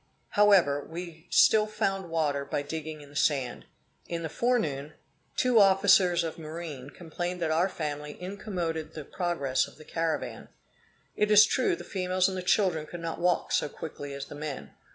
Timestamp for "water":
2.09-2.43